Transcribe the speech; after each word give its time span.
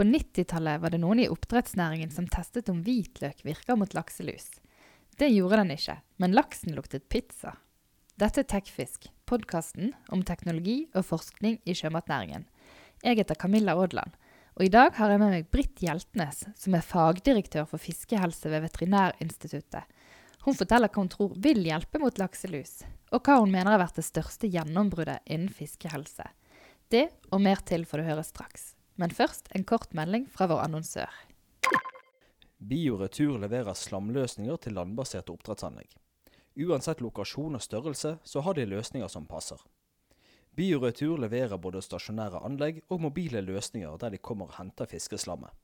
På 0.00 0.04
90-tallet 0.04 0.80
var 0.80 0.94
det 0.94 0.98
noen 1.02 1.18
i 1.20 1.26
oppdrettsnæringen 1.28 2.08
som 2.08 2.24
testet 2.32 2.70
om 2.72 2.78
hvitløk 2.86 3.42
virker 3.44 3.76
mot 3.76 3.92
lakselus. 3.92 4.46
Det 5.20 5.26
gjorde 5.28 5.58
den 5.60 5.74
ikke, 5.74 5.98
men 6.16 6.32
laksen 6.32 6.72
luktet 6.72 7.10
pizza. 7.12 7.52
Dette 8.16 8.40
er 8.40 8.48
Tekfisk, 8.48 9.10
podkasten 9.28 9.92
om 10.08 10.22
teknologi 10.24 10.86
og 10.96 11.04
forskning 11.10 11.58
i 11.68 11.76
sjømatnæringen. 11.76 12.48
Jeg 13.04 13.20
heter 13.20 13.36
Camilla 13.44 13.76
Aadland, 13.76 14.16
og 14.56 14.64
i 14.64 14.72
dag 14.72 14.96
har 14.96 15.12
jeg 15.12 15.20
med 15.20 15.34
meg 15.36 15.52
Britt 15.52 15.84
Hjeltnes, 15.84 16.46
som 16.56 16.80
er 16.80 16.88
fagdirektør 16.94 17.68
for 17.68 17.84
fiskehelse 17.84 18.48
ved 18.48 18.64
Veterinærinstituttet. 18.70 19.84
Hun 20.48 20.56
forteller 20.56 20.88
hva 20.88 21.04
hun 21.04 21.12
tror 21.12 21.36
vil 21.36 21.60
hjelpe 21.68 22.00
mot 22.00 22.24
lakselus, 22.24 22.86
og 23.12 23.20
hva 23.20 23.42
hun 23.44 23.52
mener 23.52 23.76
har 23.76 23.84
vært 23.84 24.00
det 24.00 24.08
største 24.08 24.48
gjennombruddet 24.48 25.20
innen 25.28 25.52
fiskehelse. 25.52 26.32
Det 26.88 27.10
og 27.28 27.44
mer 27.44 27.60
til 27.68 27.84
får 27.84 28.00
du 28.00 28.08
høre 28.14 28.24
straks. 28.24 28.70
Men 29.00 29.14
først 29.16 29.48
en 29.56 29.64
kort 29.64 29.94
melding 29.96 30.26
fra 30.28 30.50
vår 30.50 30.66
annonsør. 30.66 31.08
Bioretur 32.60 33.38
leverer 33.40 33.72
slamløsninger 33.72 34.58
til 34.60 34.76
landbaserte 34.76 35.32
oppdrettsanlegg. 35.32 35.94
Uansett 36.60 37.00
lokasjon 37.00 37.56
og 37.56 37.62
størrelse, 37.64 38.18
så 38.20 38.42
har 38.44 38.58
de 38.58 38.66
løsninger 38.68 39.08
som 39.08 39.24
passer. 39.26 39.56
Bioretur 40.56 41.16
leverer 41.22 41.56
både 41.56 41.80
stasjonære 41.80 42.42
anlegg 42.44 42.82
og 42.90 43.00
mobile 43.06 43.40
løsninger 43.40 43.96
der 44.02 44.12
de 44.12 44.20
kommer 44.20 44.50
og 44.50 44.58
henter 44.58 44.90
fiskeslammet. 44.90 45.54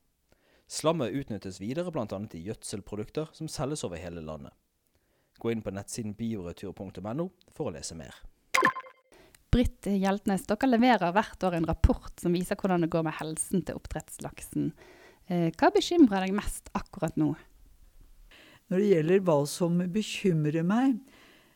Slammet 0.67 1.13
utnyttes 1.13 1.61
videre 1.61 1.93
bl.a. 1.93 2.07
i 2.33 2.41
gjødselprodukter 2.47 3.29
som 3.37 3.51
selges 3.51 3.85
over 3.85 4.01
hele 4.01 4.23
landet. 4.25 4.55
Gå 5.37 5.53
inn 5.53 5.61
på 5.61 5.75
nettsiden 5.75 6.17
bioretur.no 6.17 7.29
for 7.53 7.69
å 7.69 7.75
lese 7.75 7.95
mer. 7.99 8.17
Britt 9.57 9.87
Hjeltnes, 9.89 10.43
dere 10.45 10.67
leverer 10.69 11.13
hvert 11.15 11.43
år 11.47 11.55
en 11.57 11.65
rapport 11.65 12.13
som 12.21 12.35
viser 12.35 12.59
hvordan 12.59 12.83
det 12.85 12.91
går 12.93 13.07
med 13.07 13.15
helsen 13.17 13.63
til 13.65 13.79
oppdrettslaksen. 13.79 14.67
Eh, 15.33 15.47
hva 15.57 15.71
bekymrer 15.73 16.27
deg 16.27 16.35
mest 16.37 16.69
akkurat 16.77 17.17
nå? 17.17 17.31
Når 18.69 18.83
det 18.83 18.91
gjelder 18.91 19.23
hva 19.25 19.37
som 19.49 19.79
bekymrer 19.95 20.67
meg, 20.67 20.99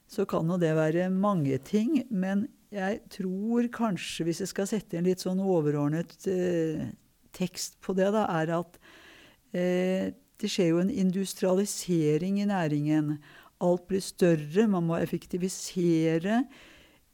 så 0.10 0.26
kan 0.26 0.50
jo 0.50 0.58
det 0.58 0.72
være 0.80 1.12
mange 1.14 1.60
ting. 1.68 2.00
Men 2.10 2.48
jeg 2.74 3.04
tror 3.14 3.70
kanskje, 3.70 4.26
hvis 4.26 4.42
jeg 4.42 4.50
skal 4.50 4.72
sette 4.72 4.98
en 4.98 5.06
litt 5.06 5.22
sånn 5.22 5.44
overordnet 5.44 6.18
eh, 6.32 6.90
tekst 7.38 7.78
på 7.86 7.94
det, 8.00 8.10
da, 8.18 8.26
er 8.42 8.56
at 8.58 8.82
eh, 9.54 10.10
det 10.42 10.50
skjer 10.50 10.72
jo 10.72 10.82
en 10.82 10.90
industrialisering 11.06 12.42
i 12.42 12.50
næringen. 12.50 13.14
Alt 13.62 13.86
blir 13.94 14.02
større, 14.02 14.66
man 14.66 14.90
må 14.90 14.98
effektivisere. 14.98 16.42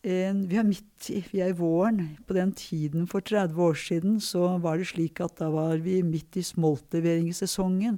Vi 0.07 0.55
er 0.55 0.63
midt 0.63 1.09
i, 1.11 1.19
vi 1.33 1.41
er 1.43 1.51
i 1.51 1.57
våren. 1.57 2.13
På 2.23 2.37
den 2.37 2.53
tiden 2.55 3.09
for 3.11 3.25
30 3.25 3.57
år 3.59 3.75
siden 3.75 4.21
så 4.23 4.53
var 4.63 4.79
det 4.79 4.87
slik 4.93 5.19
at 5.23 5.35
da 5.41 5.49
var 5.51 5.81
vi 5.83 5.99
midt 6.05 6.37
i 6.39 6.45
smoltleveringssesongen. 6.47 7.97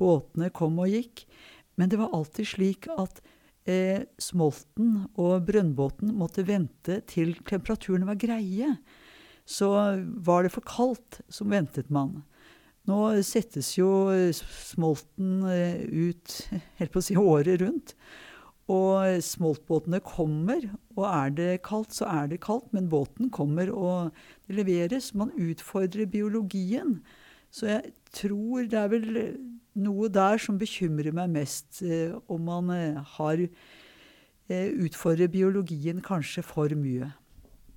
Båtene 0.00 0.50
kom 0.50 0.80
og 0.82 0.90
gikk. 0.90 1.22
Men 1.78 1.92
det 1.92 2.00
var 2.00 2.10
alltid 2.14 2.48
slik 2.56 2.88
at 2.90 3.22
eh, 3.70 4.02
smolten 4.18 5.04
og 5.14 5.46
brønnbåten 5.46 6.10
måtte 6.18 6.46
vente 6.48 7.00
til 7.10 7.36
temperaturene 7.46 8.10
var 8.10 8.18
greie. 8.18 8.74
Så 9.46 9.70
var 10.26 10.42
det 10.42 10.54
for 10.54 10.66
kaldt, 10.66 11.20
så 11.28 11.46
ventet 11.46 11.90
man. 11.92 12.22
Nå 12.90 12.98
settes 13.24 13.76
jo 13.78 14.10
smolten 14.34 15.44
eh, 15.48 15.86
ut 15.86 16.38
helt 16.80 16.92
på 16.92 17.00
å 17.00 17.08
si 17.12 17.18
året 17.20 17.62
rundt. 17.62 17.94
Og 18.72 19.20
smoltbåtene 19.20 20.00
kommer, 20.00 20.62
og 20.96 21.04
er 21.04 21.32
det 21.36 21.50
kaldt, 21.66 21.92
så 21.92 22.08
er 22.08 22.30
det 22.30 22.40
kaldt. 22.44 22.70
Men 22.72 22.88
båten 22.88 23.30
kommer, 23.30 23.68
og 23.72 24.14
det 24.48 24.56
leveres. 24.56 25.12
Man 25.14 25.34
utfordrer 25.36 26.08
biologien. 26.08 27.02
Så 27.52 27.68
jeg 27.68 27.92
tror 28.16 28.64
det 28.70 28.78
er 28.80 28.88
vel 28.90 29.10
noe 29.74 30.08
der 30.08 30.40
som 30.40 30.56
bekymrer 30.58 31.12
meg 31.14 31.34
mest. 31.34 31.82
Eh, 31.82 32.14
om 32.28 32.48
man 32.48 32.72
eh, 32.72 33.02
har 33.18 33.44
utfordrer 34.48 35.28
biologien 35.32 36.00
kanskje 36.04 36.42
for 36.44 36.72
mye. 36.76 37.12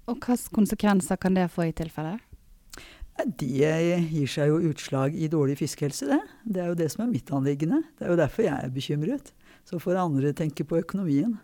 Og 0.08 0.16
hvilke 0.24 0.56
konsekvenser 0.56 1.20
kan 1.20 1.36
det 1.36 1.50
få 1.52 1.68
i 1.68 1.76
tilfelle? 1.76 2.18
Det 3.18 3.72
gir 4.12 4.30
seg 4.30 4.52
jo 4.52 4.60
utslag 4.70 5.16
i 5.18 5.30
dårlig 5.32 5.58
fiskehelse, 5.58 6.06
det. 6.06 6.20
Det 6.46 6.62
er 6.62 6.68
jo 6.70 6.78
det 6.78 6.90
som 6.94 7.04
er 7.04 7.12
mitt 7.12 7.32
anliggende. 7.34 7.82
Det 7.98 8.06
er 8.06 8.14
jo 8.14 8.20
derfor 8.20 8.46
jeg 8.46 8.56
er 8.56 8.74
bekymret. 8.74 9.32
Så 9.68 9.80
får 9.84 10.00
andre 10.00 10.32
tenke 10.36 10.64
på 10.68 10.80
økonomien. 10.80 11.36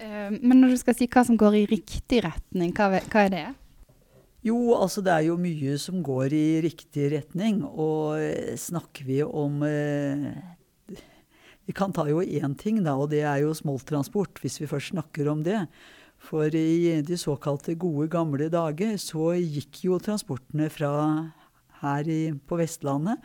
Uh, 0.00 0.32
men 0.40 0.62
når 0.62 0.72
du 0.72 0.78
skal 0.80 0.96
si 0.96 1.08
hva 1.10 1.24
som 1.26 1.36
går 1.38 1.58
i 1.58 1.66
riktig 1.74 2.22
retning, 2.24 2.72
hva, 2.76 2.88
hva, 2.96 3.24
er 3.26 3.34
det? 3.34 3.44
Jo, 4.46 4.56
altså 4.74 5.04
det 5.04 5.12
er 5.14 5.26
jo 5.28 5.38
mye 5.38 5.76
som 5.78 6.00
går 6.02 6.34
i 6.34 6.46
riktig 6.64 7.12
retning. 7.12 7.60
Og 7.68 8.18
eh, 8.18 8.56
snakker 8.58 9.06
vi 9.06 9.20
om 9.22 9.60
uh, 9.62 10.32
Vi 11.68 11.74
kan 11.76 11.94
ta 11.94 12.08
jo 12.08 12.24
én 12.24 12.56
ting, 12.58 12.80
da, 12.82 12.96
og 12.98 13.12
det 13.12 13.22
er 13.22 13.44
jo 13.44 13.52
smolttransport, 13.54 14.40
hvis 14.42 14.58
vi 14.62 14.70
først 14.70 14.96
snakker 14.96 15.30
om 15.30 15.44
det. 15.46 15.60
For 16.22 16.54
i 16.54 17.02
de 17.02 17.18
såkalte 17.18 17.74
gode, 17.78 18.08
gamle 18.10 18.48
dager 18.50 18.96
så 19.00 19.32
gikk 19.36 19.84
jo 19.88 19.98
transportene 20.02 20.68
fra 20.70 20.92
her 21.82 22.10
i, 22.10 22.20
på 22.46 22.58
Vestlandet, 22.60 23.18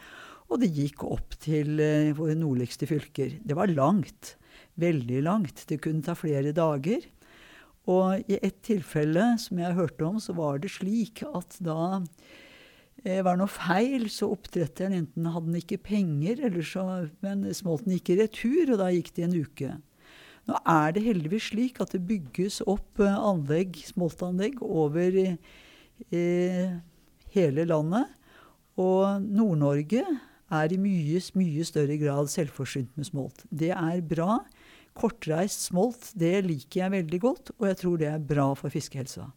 og 0.48 0.62
det 0.62 0.72
gikk 0.76 1.04
opp 1.08 1.36
til 1.44 1.80
eh, 1.84 2.16
våre 2.16 2.36
nordligste 2.38 2.88
fylker. 2.90 3.38
Det 3.44 3.56
var 3.58 3.72
langt. 3.72 4.36
Veldig 4.80 5.22
langt. 5.26 5.66
Det 5.68 5.82
kunne 5.84 6.06
ta 6.06 6.16
flere 6.16 6.54
dager. 6.56 7.04
Og 7.88 8.28
i 8.28 8.40
et 8.44 8.60
tilfelle 8.68 9.34
som 9.42 9.60
jeg 9.62 9.76
hørte 9.78 10.08
om, 10.08 10.20
så 10.24 10.36
var 10.38 10.60
det 10.64 10.74
slik 10.74 11.24
at 11.28 11.56
da 11.64 12.00
eh, 13.04 13.22
var 13.24 13.40
noe 13.40 13.52
feil, 13.52 14.08
så 14.12 14.32
oppdretteren 14.36 14.96
enten 14.98 15.30
hadde 15.32 15.52
den 15.52 15.62
ikke 15.62 15.82
penger, 15.88 16.44
eller 16.50 16.68
så, 16.68 16.88
men 17.24 17.46
smolten 17.56 17.96
gikk 17.96 18.12
i 18.14 18.20
retur, 18.24 18.74
og 18.74 18.82
da 18.84 18.92
gikk 18.92 19.14
det 19.16 19.28
en 19.28 19.38
uke. 19.38 19.76
Nå 20.48 20.60
er 20.64 20.94
det 20.96 21.04
heldigvis 21.04 21.50
slik 21.52 21.82
at 21.84 21.92
det 21.96 22.06
bygges 22.08 22.62
opp 22.68 23.04
eh, 23.04 23.16
anlegg, 23.32 23.80
smoltanlegg 23.88 24.62
over 24.64 25.20
eh, 25.24 26.78
hele 27.36 27.68
landet. 27.68 28.16
Og 28.78 29.24
Nord-Norge 29.24 30.04
er 30.54 30.74
i 30.74 30.80
mye, 30.80 31.22
mye 31.40 31.66
større 31.68 31.98
grad 32.00 32.30
selvforsynt 32.32 32.94
med 32.96 33.10
smolt. 33.10 33.44
Det 33.50 33.74
er 33.76 34.04
bra. 34.06 34.40
Kortreist 34.98 35.68
smolt 35.68 36.12
det 36.18 36.40
liker 36.48 36.86
jeg 36.86 36.96
veldig 36.96 37.20
godt, 37.22 37.52
og 37.58 37.68
jeg 37.70 37.80
tror 37.84 38.00
det 38.02 38.10
er 38.12 38.24
bra 38.32 38.48
for 38.58 38.74
fiskehelsa. 38.74 39.28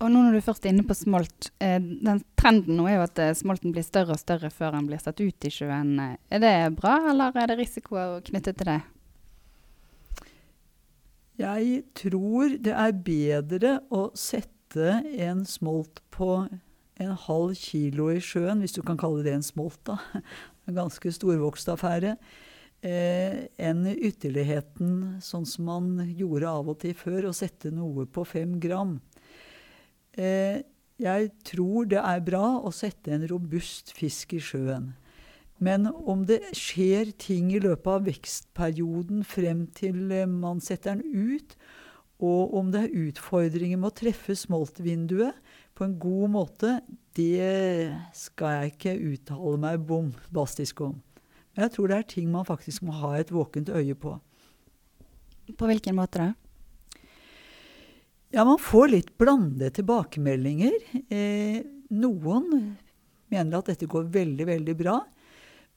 Og 0.00 0.10
nå 0.10 0.24
når 0.24 0.36
du 0.36 0.42
først 0.42 0.64
er 0.66 0.72
inne 0.74 0.86
på 0.86 0.96
smolt, 0.98 1.50
eh, 1.62 1.78
den 1.78 2.22
Trenden 2.38 2.78
nå 2.78 2.88
er 2.90 2.98
jo 2.98 3.04
at 3.06 3.20
eh, 3.22 3.36
smolten 3.38 3.74
blir 3.74 3.84
større 3.86 4.16
og 4.16 4.20
større 4.20 4.50
før 4.50 4.74
den 4.74 4.88
blir 4.88 5.02
satt 5.02 5.22
ut 5.22 5.46
i 5.46 5.52
sjøen. 5.54 5.94
Er 6.02 6.42
det 6.42 6.54
bra, 6.78 6.96
eller 7.12 7.36
er 7.38 7.52
det 7.52 7.60
risikoer 7.62 8.18
knyttet 8.26 8.58
til 8.58 8.72
det? 8.72 8.80
Jeg 11.38 11.82
tror 11.98 12.58
det 12.62 12.74
er 12.78 12.98
bedre 13.06 13.78
å 13.90 14.08
sette 14.18 15.00
en 15.22 15.42
smolt 15.46 16.02
på 16.14 16.44
en 17.02 17.14
halv 17.26 17.54
kilo 17.58 18.08
i 18.12 18.20
sjøen, 18.22 18.62
hvis 18.62 18.76
du 18.76 18.82
kan 18.86 18.98
kalle 19.00 19.24
det 19.26 19.34
en 19.34 19.46
smolt, 19.46 19.80
da. 19.86 19.98
En 20.64 20.78
ganske 20.78 21.10
storvokst 21.12 21.68
affære. 21.68 22.14
Eh, 22.84 23.34
enn 23.60 23.82
ytterligheten, 23.84 25.18
sånn 25.24 25.44
som 25.48 25.66
man 25.68 25.90
gjorde 26.16 26.48
av 26.48 26.70
og 26.72 26.78
til 26.80 26.94
før, 26.96 27.26
å 27.28 27.36
sette 27.36 27.72
noe 27.72 28.06
på 28.08 28.24
fem 28.28 28.58
gram. 28.60 28.98
Eh, 30.16 30.62
jeg 31.00 31.30
tror 31.44 31.88
det 31.90 32.00
er 32.00 32.24
bra 32.24 32.44
å 32.60 32.72
sette 32.72 33.12
en 33.12 33.24
robust 33.28 33.92
fisk 33.96 34.36
i 34.36 34.40
sjøen. 34.40 34.92
Men 35.64 35.88
om 35.88 36.24
det 36.28 36.40
skjer 36.56 37.12
ting 37.20 37.52
i 37.54 37.62
løpet 37.62 37.88
av 37.88 38.04
vekstperioden 38.08 39.24
frem 39.26 39.66
til 39.76 40.12
eh, 40.12 40.28
man 40.28 40.60
setter 40.64 40.96
den 40.96 41.32
ut, 41.32 41.56
og 42.24 42.54
om 42.56 42.70
det 42.72 42.86
er 42.86 42.98
utfordringer 43.08 43.80
med 43.80 43.90
å 43.90 43.98
treffe 44.00 44.36
smoltvinduet 44.38 45.34
på 45.74 45.86
en 45.86 45.96
god 45.98 46.30
måte, 46.30 46.76
det 47.18 47.94
skal 48.16 48.58
jeg 48.58 48.74
ikke 48.74 48.94
uttale 49.12 49.58
meg 49.62 49.82
bombastisk 49.88 50.84
om. 50.86 50.94
Men 51.54 51.66
jeg 51.66 51.74
tror 51.74 51.90
det 51.90 51.98
er 51.98 52.08
ting 52.14 52.30
man 52.30 52.46
faktisk 52.46 52.86
må 52.86 52.94
ha 52.98 53.14
et 53.18 53.32
våkent 53.34 53.70
øye 53.74 53.94
på. 53.98 54.16
På 55.58 55.68
hvilken 55.68 55.98
måte 55.98 56.22
da? 56.22 56.30
Ja, 58.34 58.42
man 58.42 58.58
får 58.58 58.88
litt 58.90 59.10
blandede 59.20 59.70
tilbakemeldinger. 59.76 60.74
Eh, 61.06 61.60
noen 61.94 62.48
mener 63.30 63.60
at 63.60 63.68
dette 63.70 63.86
går 63.90 64.08
veldig, 64.14 64.46
veldig 64.48 64.74
bra. 64.80 64.96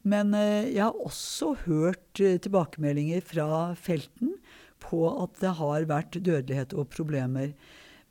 Men 0.08 0.34
eh, 0.34 0.72
jeg 0.72 0.82
har 0.82 0.98
også 0.98 1.54
hørt 1.68 2.22
eh, 2.24 2.40
tilbakemeldinger 2.42 3.22
fra 3.26 3.76
felten 3.78 4.34
på 4.82 5.04
at 5.12 5.38
det 5.44 5.54
har 5.60 5.86
vært 5.90 6.18
dødelighet 6.18 6.74
og 6.78 6.90
problemer. 6.94 7.54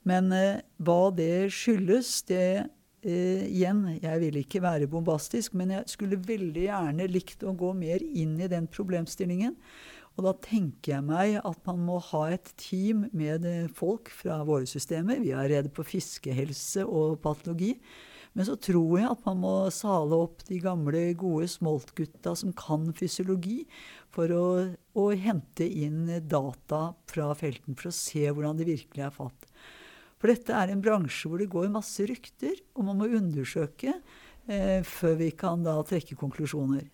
Men 0.06 0.32
eh, 0.35 0.64
hva 0.82 1.11
det 1.14 1.50
skyldes, 1.55 2.23
det 2.31 2.49
Igjen, 3.06 3.85
jeg 4.03 4.19
vil 4.19 4.37
ikke 4.41 4.58
være 4.64 4.88
bombastisk, 4.91 5.53
men 5.55 5.70
jeg 5.70 5.93
skulle 5.93 6.17
veldig 6.26 6.64
gjerne 6.64 7.05
likt 7.06 7.44
å 7.47 7.53
gå 7.55 7.69
mer 7.79 8.03
inn 8.03 8.32
i 8.43 8.49
den 8.50 8.64
problemstillingen. 8.67 9.53
Og 10.17 10.25
da 10.25 10.32
tenker 10.43 10.94
jeg 10.97 11.05
meg 11.06 11.37
at 11.38 11.61
man 11.69 11.85
må 11.87 12.00
ha 12.08 12.25
et 12.35 12.50
team 12.58 13.05
med 13.14 13.47
folk 13.76 14.11
fra 14.11 14.41
våre 14.49 14.67
systemer. 14.67 15.20
Vi 15.23 15.35
er 15.37 15.50
rede 15.53 15.70
på 15.70 15.85
fiskehelse 15.87 16.82
og 16.88 17.20
patologi. 17.23 17.76
Men 18.37 18.44
så 18.44 18.56
tror 18.61 18.99
jeg 18.99 19.09
at 19.09 19.23
man 19.25 19.38
må 19.41 19.55
sale 19.73 20.17
opp 20.26 20.43
de 20.49 20.59
gamle, 20.61 21.02
gode 21.17 21.47
smoltgutta 21.49 22.35
som 22.37 22.52
kan 22.56 22.91
fysiologi, 22.97 23.62
for 24.12 24.32
å, 24.32 24.47
å 24.97 25.05
hente 25.17 25.64
inn 25.64 26.05
data 26.29 26.91
fra 27.09 27.31
felten 27.37 27.76
for 27.76 27.88
å 27.88 27.97
se 27.97 28.26
hvordan 28.29 28.61
det 28.61 28.69
virkelig 28.69 29.06
er 29.06 29.14
fatt. 29.14 29.49
For 30.17 30.33
dette 30.33 30.55
er 30.57 30.73
en 30.73 30.83
bransje 30.85 31.29
hvor 31.29 31.41
det 31.43 31.51
går 31.53 31.73
masse 31.73 32.07
rykter, 32.09 32.57
og 32.77 32.87
man 32.89 33.01
må 33.01 33.09
undersøke 33.19 33.93
eh, 33.93 34.81
før 34.87 35.19
vi 35.21 35.33
kan 35.37 35.65
da 35.67 35.77
trekke 35.87 36.17
konklusjoner. 36.19 36.87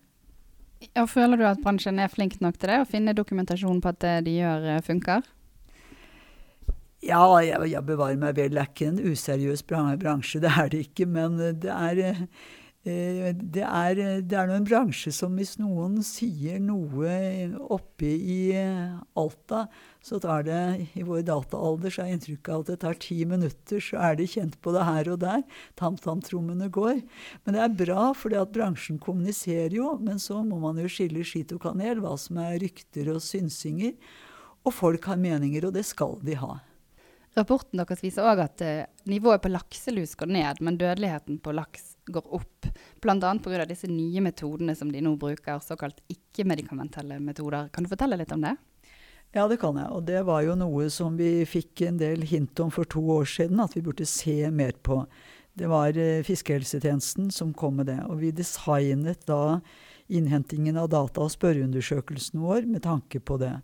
Ja, 0.91 1.05
føler 1.07 1.39
du 1.39 1.45
at 1.47 1.61
bransjen 1.63 2.01
er 2.03 2.11
flink 2.11 2.41
nok 2.43 2.57
til 2.59 2.73
det, 2.73 2.81
å 2.83 2.89
finne 2.89 3.15
dokumentasjon 3.15 3.79
på 3.83 3.93
at 3.93 4.01
det 4.03 4.17
de 4.27 4.35
gjør, 4.41 4.67
eh, 4.73 4.83
funker? 4.83 5.23
Ja, 7.03 7.23
jeg, 7.43 7.59
jeg, 7.71 7.83
bevarer 7.83 8.19
meg 8.19 8.35
vel. 8.37 8.53
Det 8.55 8.61
er 8.61 8.69
ikke 8.69 8.89
en 8.91 8.99
useriøs 9.11 9.63
bransje, 9.67 10.39
det 10.43 10.51
er 10.51 10.69
det 10.71 10.85
ikke. 10.87 11.07
Men 11.07 11.39
det 11.39 11.71
er, 11.71 11.99
eh, 11.99 12.21
det 12.83 13.63
er, 13.63 13.99
det 14.27 14.35
er 14.35 14.49
en 14.51 14.65
bransje 14.67 15.13
som 15.15 15.37
hvis 15.39 15.53
noen 15.55 16.01
sier 16.03 16.57
noe 16.59 17.13
oppe 17.71 18.09
i 18.11 18.51
Alta, 19.15 19.61
så 20.03 20.19
tar 20.19 20.43
det 20.43 20.89
I 20.99 21.05
vår 21.07 21.21
dataalder 21.29 21.93
så 21.95 22.03
er 22.03 22.17
inntrykket 22.17 22.51
av 22.51 22.65
at 22.65 22.71
det 22.73 22.77
tar 22.81 22.99
ti 22.99 23.21
minutter, 23.23 23.79
så 23.79 24.01
er 24.09 24.19
det 24.19 24.27
kjent 24.33 24.59
på 24.59 24.73
det 24.75 24.83
her 24.83 25.13
og 25.13 25.21
der. 25.23 25.45
Tam-tam-trommene 25.79 26.67
går. 26.75 26.99
Men 27.45 27.55
det 27.55 27.63
er 27.63 27.79
bra, 27.85 28.09
for 28.17 28.35
bransjen 28.51 28.99
kommuniserer 28.99 29.77
jo. 29.79 29.95
Men 30.03 30.19
så 30.19 30.41
må 30.43 30.59
man 30.59 30.83
jo 30.83 30.91
skille 30.91 31.23
skit 31.23 31.55
og 31.55 31.63
kanel, 31.63 32.03
hva 32.03 32.17
som 32.19 32.41
er 32.43 32.59
rykter 32.65 33.13
og 33.15 33.23
synsinger. 33.23 33.95
Og 34.67 34.75
folk 34.75 35.07
har 35.07 35.23
meninger, 35.23 35.69
og 35.69 35.75
det 35.79 35.87
skal 35.87 36.19
de 36.23 36.35
ha. 36.43 36.57
Rapporten 37.33 37.79
deres 37.81 38.03
viser 38.03 38.27
òg 38.29 38.43
at 38.43 38.61
eh, 38.61 38.85
nivået 39.09 39.41
på 39.41 39.49
lakselus 39.49 40.13
går 40.19 40.29
ned, 40.35 40.59
men 40.61 40.77
dødeligheten 40.77 41.39
på 41.41 41.53
laks 41.55 41.95
går 42.13 42.27
opp. 42.37 42.67
Bl.a. 43.01 43.15
pga. 43.17 43.65
disse 43.65 43.89
nye 43.89 44.21
metodene 44.21 44.75
som 44.77 44.91
de 44.93 45.01
nå 45.01 45.15
bruker, 45.17 45.57
såkalt 45.63 46.03
ikke-medikamentelle 46.13 47.17
metoder. 47.23 47.71
Kan 47.73 47.87
du 47.87 47.89
fortelle 47.89 48.19
litt 48.21 48.33
om 48.35 48.45
det? 48.45 48.53
Ja, 49.33 49.47
det 49.49 49.57
kan 49.63 49.79
jeg. 49.81 49.89
Og 49.89 50.03
det 50.05 50.21
var 50.27 50.43
jo 50.45 50.53
noe 50.59 50.91
som 50.93 51.17
vi 51.17 51.41
fikk 51.49 51.87
en 51.87 51.97
del 51.97 52.21
hint 52.29 52.59
om 52.61 52.69
for 52.73 52.85
to 52.85 53.01
år 53.15 53.25
siden, 53.25 53.63
at 53.63 53.73
vi 53.73 53.81
burde 53.81 54.05
se 54.05 54.51
mer 54.53 54.77
på. 54.85 55.01
Det 55.57 55.69
var 55.69 55.97
eh, 55.97 56.21
Fiskehelsetjenesten 56.25 57.31
som 57.33 57.55
kom 57.57 57.81
med 57.81 57.89
det. 57.89 57.97
Og 58.13 58.21
vi 58.21 58.29
designet 58.35 59.25
da 59.25 59.57
innhentingen 60.13 60.77
av 60.77 60.91
data 60.93 61.25
og 61.25 61.33
spørreundersøkelsen 61.33 62.41
vår 62.43 62.69
med 62.69 62.85
tanke 62.85 63.23
på 63.25 63.39
det. 63.41 63.55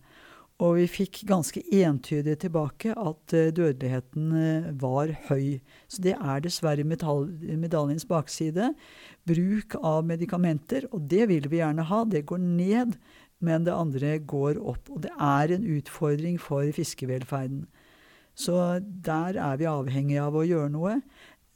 Og 0.59 0.75
vi 0.75 0.87
fikk 0.91 1.21
ganske 1.29 1.61
entydig 1.71 2.35
tilbake 2.41 2.91
at 2.91 3.35
uh, 3.35 3.47
dødeligheten 3.55 4.33
uh, 4.35 4.67
var 4.81 5.13
høy. 5.29 5.61
Så 5.87 6.03
det 6.03 6.17
er 6.17 6.43
dessverre 6.43 6.83
medaljens 6.83 8.03
bakside. 8.09 8.73
Bruk 9.29 9.77
av 9.79 10.03
medikamenter, 10.09 10.89
og 10.91 11.07
det 11.11 11.29
vil 11.31 11.47
vi 11.47 11.61
gjerne 11.61 11.87
ha, 11.87 12.03
det 12.03 12.25
går 12.27 12.43
ned. 12.43 12.99
Men 13.39 13.63
det 13.63 13.71
andre 13.71 14.17
går 14.19 14.59
opp. 14.59 14.91
Og 14.91 15.05
det 15.05 15.13
er 15.15 15.55
en 15.55 15.63
utfordring 15.77 16.35
for 16.43 16.67
fiskevelferden. 16.75 17.63
Så 18.35 18.81
der 18.83 19.39
er 19.39 19.55
vi 19.59 19.67
avhengig 19.67 20.19
av 20.19 20.35
å 20.35 20.43
gjøre 20.43 20.73
noe. 20.75 20.99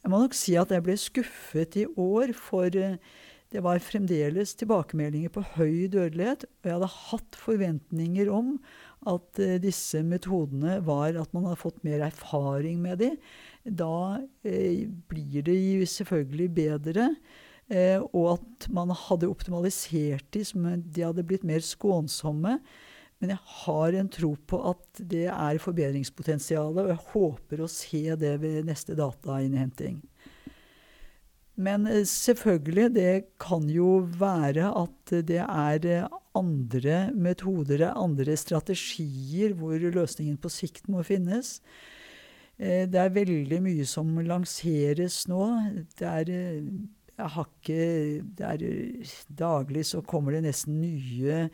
Jeg 0.03 0.11
må 0.11 0.23
nok 0.23 0.35
si 0.35 0.55
at 0.59 0.71
jeg 0.71 0.83
ble 0.83 0.95
skuffet 0.99 1.75
i 1.79 1.85
år, 1.99 2.31
for 2.35 2.71
uh, 2.71 2.95
det 3.53 3.61
var 3.61 3.83
fremdeles 3.85 4.55
tilbakemeldinger 4.57 5.29
på 5.29 5.43
høy 5.53 5.85
dødelighet. 5.93 6.47
Og 6.47 6.69
jeg 6.69 6.73
hadde 6.73 6.93
hatt 6.95 7.37
forventninger 7.37 8.31
om 8.33 8.55
at 9.09 9.39
uh, 9.41 9.55
disse 9.61 10.01
metodene 10.05 10.79
var 10.85 11.17
at 11.19 11.33
man 11.35 11.47
har 11.49 11.59
fått 11.59 11.83
mer 11.85 12.03
erfaring 12.05 12.81
med 12.83 13.01
de. 13.03 13.11
Da 13.63 14.19
eh, 14.43 14.89
blir 15.07 15.45
det 15.47 15.87
selvfølgelig 15.87 16.49
bedre. 16.55 17.09
Eh, 17.71 18.01
og 18.11 18.33
at 18.35 18.67
man 18.75 18.91
hadde 18.91 19.29
optimalisert 19.31 20.25
de, 20.35 20.43
som 20.45 20.65
de 20.83 21.05
hadde 21.05 21.23
blitt 21.27 21.45
mer 21.47 21.63
skånsomme. 21.63 22.57
Men 23.23 23.31
jeg 23.31 23.39
har 23.63 23.95
en 23.95 24.09
tro 24.11 24.33
på 24.35 24.59
at 24.73 24.99
det 24.99 25.29
er 25.31 25.61
forbedringspotensialet, 25.63 26.81
og 26.83 26.91
jeg 26.91 27.05
håper 27.13 27.63
å 27.63 27.71
se 27.71 28.03
det 28.19 28.33
ved 28.43 28.67
neste 28.67 28.97
datainnhenting. 28.99 30.01
Men 31.55 31.87
selvfølgelig, 32.09 32.89
det 32.97 33.13
kan 33.39 33.69
jo 33.71 34.01
være 34.19 34.73
at 34.75 35.15
det 35.23 35.39
er 35.45 35.87
andre 36.37 37.11
metoder, 37.13 37.85
andre 37.93 38.35
strategier 38.39 39.53
hvor 39.57 39.77
løsningen 39.77 40.39
på 40.41 40.51
sikt 40.51 40.89
må 40.91 41.03
finnes. 41.05 41.59
Eh, 42.57 42.85
det 42.89 42.99
er 42.99 43.15
veldig 43.15 43.61
mye 43.65 43.85
som 43.89 44.11
lanseres 44.25 45.23
nå. 45.29 45.45
Det 45.97 46.09
er, 46.09 46.33
eh, 46.33 47.29
ikke, 47.43 47.79
det 48.37 48.49
er 48.49 48.65
eh, 48.67 49.15
Daglig 49.29 49.85
så 49.89 50.03
kommer 50.05 50.35
det 50.35 50.43
nesten 50.47 50.81
nye 50.81 51.47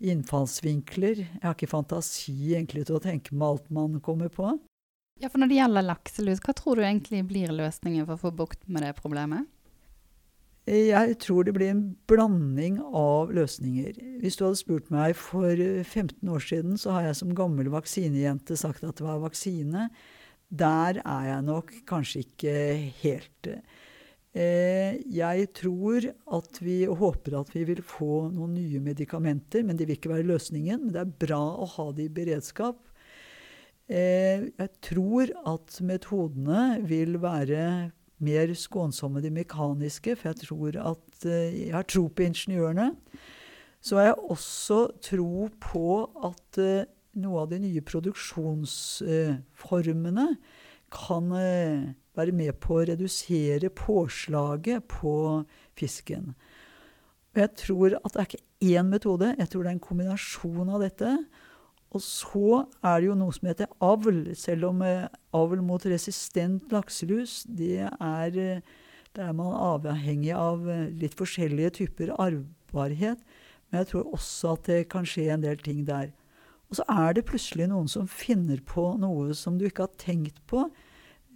innfallsvinkler. 0.00 1.24
Jeg 1.24 1.44
har 1.44 1.56
ikke 1.56 1.72
fantasi 1.72 2.54
egentlig 2.54 2.86
til 2.86 2.98
å 2.98 3.04
tenke 3.04 3.34
med 3.34 3.48
alt 3.48 3.70
man 3.72 4.00
kommer 4.04 4.32
på. 4.32 4.56
Ja, 5.20 5.30
for 5.30 5.40
Når 5.40 5.48
det 5.48 5.60
gjelder 5.60 5.86
lakselus, 5.86 6.40
hva 6.44 6.52
tror 6.52 6.76
du 6.76 6.84
egentlig 6.84 7.22
blir 7.24 7.52
løsningen 7.56 8.04
for 8.04 8.18
å 8.18 8.24
få 8.26 8.34
bukt 8.36 8.66
med 8.68 8.84
det 8.84 8.92
problemet? 8.98 9.48
Jeg 10.66 11.14
tror 11.22 11.46
det 11.46 11.52
blir 11.54 11.70
en 11.70 11.82
blanding 12.10 12.80
av 12.82 13.30
løsninger. 13.34 14.00
Hvis 14.18 14.34
du 14.34 14.48
hadde 14.48 14.58
spurt 14.58 14.88
meg 14.90 15.14
for 15.14 15.54
15 15.54 16.26
år 16.26 16.42
siden, 16.42 16.74
så 16.74 16.96
har 16.96 17.06
jeg 17.06 17.18
som 17.20 17.34
gammel 17.38 17.70
vaksinejente 17.70 18.58
sagt 18.58 18.82
at 18.82 18.98
det 18.98 19.06
var 19.06 19.22
vaksine. 19.22 19.86
Der 20.50 20.98
er 21.02 21.28
jeg 21.28 21.44
nok 21.46 21.70
kanskje 21.86 22.24
ikke 22.26 22.56
helt. 22.98 23.50
Eh, 24.36 24.98
jeg 25.14 25.46
tror 25.56 26.08
at 26.36 26.58
vi 26.60 26.80
håper 26.84 27.38
at 27.38 27.52
vi 27.54 27.62
vil 27.70 27.80
få 27.86 28.26
noen 28.34 28.56
nye 28.58 28.82
medikamenter, 28.82 29.62
men 29.62 29.78
det 29.78 29.86
vil 29.86 29.96
ikke 29.96 30.12
være 30.16 30.26
løsningen. 30.28 30.82
Men 30.82 30.96
det 30.96 31.04
er 31.04 31.14
bra 31.26 31.44
å 31.62 31.68
ha 31.76 31.86
det 31.94 32.08
i 32.08 32.14
beredskap. 32.18 32.82
Eh, 33.86 34.50
jeg 34.50 34.70
tror 34.82 35.30
at 35.46 35.78
metodene 35.86 36.82
vil 36.90 37.20
være 37.22 37.92
mer 38.24 38.48
skånsomme 38.56 39.20
de 39.24 39.30
mekaniske, 39.34 40.10
for 40.16 40.24
jeg 40.30 40.38
tror 40.46 40.72
at 40.94 41.10
eh, 41.28 41.54
jeg 41.66 41.74
har 41.74 41.84
tro 41.88 42.04
på 42.08 42.22
ingeniørene. 42.26 42.88
Så 43.84 43.92
har 43.98 44.04
jeg 44.08 44.24
også 44.32 44.78
tro 45.04 45.34
på 45.62 45.88
at 46.26 46.50
uh, 46.58 46.88
noe 47.22 47.36
av 47.44 47.48
de 47.52 47.58
nye 47.62 47.82
produksjonsformene 47.86 50.26
kan 50.96 51.24
uh, 51.30 51.80
være 52.16 52.32
med 52.34 52.52
på 52.62 52.70
å 52.80 52.86
redusere 52.88 53.68
påslaget 53.70 54.80
på 54.90 55.14
fisken. 55.78 56.24
Og 57.36 57.40
jeg 57.44 57.50
tror 57.60 57.88
at 58.00 58.12
det 58.14 58.20
er 58.20 58.28
ikke 58.30 58.48
én 58.72 58.86
metode, 58.90 59.28
jeg 59.36 59.48
tror 59.52 59.62
det 59.62 59.70
er 59.70 59.76
en 59.76 59.86
kombinasjon 59.86 60.68
av 60.72 60.78
dette. 60.82 61.10
Og 61.94 62.02
så 62.02 62.64
er 62.82 62.98
det 63.00 63.08
jo 63.08 63.18
noe 63.18 63.34
som 63.34 63.48
heter 63.48 63.70
avl, 63.84 64.24
selv 64.36 64.70
om 64.72 64.82
eh, 64.84 65.06
avl 65.36 65.62
mot 65.64 65.84
resistent 65.86 66.72
lakselus, 66.74 67.44
det 67.46 67.86
er 67.86 68.34
der 68.34 68.66
der 69.16 69.30
er 69.30 69.36
man 69.36 69.54
avhengig 69.56 70.34
av 70.36 70.66
eh, 70.68 70.90
litt 71.00 71.14
forskjellige 71.16 71.72
typer 71.78 72.12
arvbarhet. 72.20 73.22
Men 73.70 73.80
jeg 73.80 73.90
tror 73.92 74.10
også 74.12 74.56
at 74.56 74.68
det 74.68 74.80
kan 74.92 75.08
skje 75.08 75.30
en 75.32 75.46
del 75.46 75.56
ting 75.62 75.86
der. 75.88 76.10
Og 76.68 76.78
så 76.78 76.84
er 76.90 77.16
det 77.16 77.26
plutselig 77.28 77.68
noen 77.70 77.88
som 77.88 78.10
finner 78.10 78.60
på 78.66 78.90
noe 79.00 79.34
som 79.38 79.56
du 79.58 79.66
ikke 79.68 79.86
har 79.86 79.96
tenkt 80.02 80.42
på. 80.50 80.66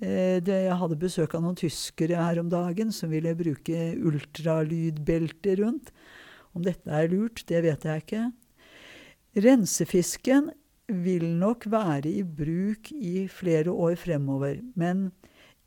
Det, 0.00 0.48
jeg 0.48 0.76
hadde 0.80 0.96
besøk 0.96 1.34
av 1.36 1.42
noen 1.44 1.58
tyskere 1.60 2.16
her 2.18 2.38
om 2.40 2.48
dagen 2.50 2.88
som 2.94 3.12
ville 3.12 3.34
bruke 3.36 3.90
ultralydbelte 4.00 5.58
rundt. 5.60 5.90
Om 6.56 6.64
dette 6.66 6.90
er 6.90 7.10
lurt, 7.12 7.44
det 7.46 7.60
vet 7.66 7.84
jeg 7.86 8.04
ikke. 8.04 8.22
Rensefisken 9.38 10.50
vil 10.90 11.28
nok 11.38 11.68
være 11.70 12.10
i 12.10 12.22
bruk 12.26 12.90
i 12.92 13.28
flere 13.30 13.70
år 13.70 13.94
fremover. 14.00 14.58
Men 14.74 15.10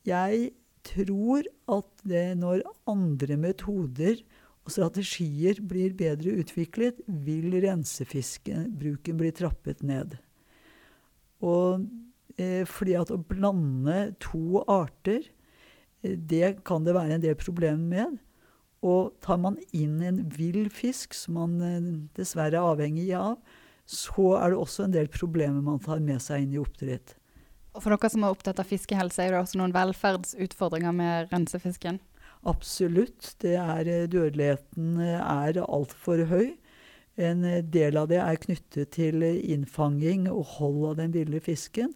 jeg 0.08 0.52
tror 0.84 1.48
at 1.72 2.04
det 2.04 2.26
når 2.42 2.66
andre 2.92 3.38
metoder 3.40 4.20
og 4.64 4.72
strategier 4.72 5.60
blir 5.64 5.96
bedre 5.96 6.36
utviklet, 6.44 7.00
vil 7.08 7.56
rensefiskebruken 7.64 9.20
bli 9.20 9.32
trappet 9.36 9.84
ned. 9.84 10.18
Og 11.44 11.84
eh, 12.40 12.64
fordi 12.68 12.96
at 13.00 13.12
å 13.12 13.20
blande 13.20 14.14
to 14.24 14.64
arter, 14.68 15.24
eh, 16.04 16.16
det 16.16 16.64
kan 16.68 16.84
det 16.84 16.96
være 16.96 17.18
en 17.18 17.26
del 17.26 17.40
problemer 17.40 17.84
med. 17.84 18.22
Og 18.84 19.14
tar 19.24 19.40
man 19.40 19.58
inn 19.72 20.02
en 20.04 20.22
vill 20.36 20.68
fisk, 20.74 21.16
som 21.16 21.38
man 21.40 21.60
eh, 21.64 21.92
dessverre 22.18 22.60
er 22.60 22.72
avhengig 22.74 23.10
av, 23.16 23.38
så 23.88 24.34
er 24.40 24.52
det 24.52 24.60
også 24.60 24.86
en 24.86 24.96
del 24.96 25.10
problemer 25.12 25.64
man 25.64 25.82
tar 25.84 26.02
med 26.04 26.22
seg 26.24 26.44
inn 26.44 26.56
i 26.56 26.62
oppdrett. 26.62 27.16
Og 27.74 27.82
For 27.82 27.94
dere 27.94 28.12
som 28.12 28.26
er 28.26 28.34
opptatt 28.36 28.60
av 28.62 28.70
fiskehelse, 28.70 29.24
er 29.24 29.34
det 29.34 29.40
også 29.42 29.60
noen 29.60 29.76
velferdsutfordringer 29.76 30.94
med 30.96 31.32
rensefisken? 31.34 32.00
Absolutt. 32.48 33.34
Det 33.42 33.56
er, 33.56 33.88
eh, 33.88 34.10
dødeligheten 34.12 35.00
eh, 35.00 35.20
er 35.22 35.64
altfor 35.64 36.26
høy. 36.30 36.54
En 37.14 37.46
del 37.70 37.98
av 38.02 38.08
det 38.10 38.18
er 38.18 38.42
knyttet 38.42 38.96
til 38.96 39.22
innfanging 39.22 40.26
og 40.32 40.58
hold 40.58 40.80
av 40.90 40.96
den 40.98 41.12
ville 41.14 41.40
fisken. 41.46 41.92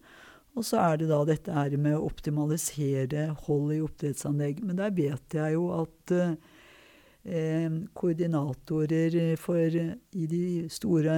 Og 0.58 0.66
så 0.66 0.80
er 0.82 0.98
det 0.98 1.12
da 1.12 1.20
dette 1.26 1.54
her 1.54 1.74
med 1.78 1.98
å 1.98 2.06
optimalisere 2.08 3.28
hold 3.46 3.76
i 3.76 3.82
oppdrettsanlegg. 3.86 4.64
Men 4.66 4.80
der 4.80 4.94
vet 4.98 5.36
jeg 5.38 5.54
jo 5.54 5.68
at 5.76 6.14
eh, 6.16 6.38
koordinatorer 7.98 9.36
for, 9.42 9.78
i 9.78 10.28
de 10.32 10.44
store 10.72 11.16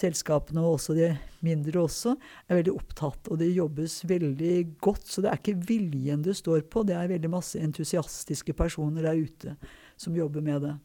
selskapene, 0.00 0.62
og 0.62 0.78
også 0.78 0.94
de 0.96 1.10
mindre 1.44 1.82
også, 1.82 2.14
er 2.48 2.60
veldig 2.60 2.74
opptatt. 2.74 3.30
Og 3.30 3.40
det 3.40 3.50
jobbes 3.52 4.00
veldig 4.08 4.54
godt. 4.82 5.08
Så 5.10 5.24
det 5.24 5.32
er 5.32 5.40
ikke 5.40 5.58
viljen 5.68 6.22
det 6.24 6.36
står 6.38 6.64
på, 6.70 6.84
det 6.86 6.96
er 6.96 7.10
veldig 7.10 7.32
masse 7.32 7.60
entusiastiske 7.60 8.54
personer 8.56 9.08
der 9.08 9.20
ute 9.20 9.56
som 10.00 10.16
jobber 10.16 10.44
med 10.44 10.64
det. 10.66 10.76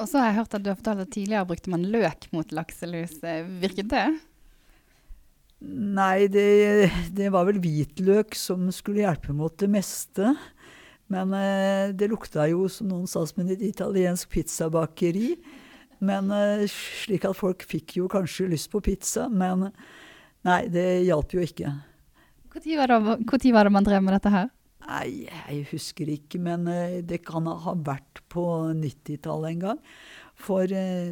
Og 0.00 0.08
så 0.08 0.20
har 0.20 0.30
jeg 0.30 0.40
hørt 0.40 0.56
at 0.56 0.64
du 0.64 0.70
har 0.70 0.78
fortalt 0.80 1.04
at 1.04 1.12
tidligere 1.12 1.48
brukte 1.48 1.72
man 1.72 1.86
løk 1.92 2.30
mot 2.32 2.52
lakselus. 2.56 3.18
Virket 3.60 3.90
det? 3.92 4.06
Nei, 5.60 6.24
det, 6.32 6.88
det, 7.12 7.28
var 7.34 7.44
vel 7.44 7.58
hvitløk 7.60 8.32
som 8.38 8.70
skulle 8.72 9.02
hjelpe 9.02 9.34
mot 9.36 9.52
det 9.60 9.68
meste. 9.68 10.32
Men 11.10 11.34
eh, 11.34 11.90
det 11.96 12.10
lukta 12.10 12.46
jo, 12.50 12.68
som 12.70 12.90
noen 12.90 13.08
sa, 13.10 13.24
som 13.26 13.42
et 13.42 13.64
italiensk 13.66 14.30
pizzabakeri. 14.30 15.34
Men 16.06 16.30
eh, 16.34 16.64
slik 16.70 17.26
at 17.28 17.38
folk 17.38 17.66
fikk 17.66 17.98
jo 17.98 18.08
kanskje 18.10 18.48
lyst 18.52 18.70
på 18.72 18.82
pizza. 18.84 19.26
Men 19.28 19.68
nei, 20.46 20.62
det 20.70 21.02
hjalp 21.08 21.34
jo 21.34 21.42
ikke. 21.44 21.74
Når 22.50 22.94
var, 22.94 23.18
var, 23.18 23.66
det 23.66 23.74
man 23.74 23.86
drev 23.86 24.02
med 24.06 24.16
dette 24.16 24.32
her? 24.34 24.48
Nei, 24.86 25.26
jeg 25.26 25.66
husker 25.72 26.14
ikke. 26.14 26.40
Men 26.42 26.70
eh, 26.70 27.00
det 27.02 27.24
kan 27.26 27.50
ha 27.50 27.74
vært 27.74 28.22
på 28.30 28.46
90-tallet 28.78 29.56
en 29.56 29.64
gang. 29.66 29.82
For 30.40 30.70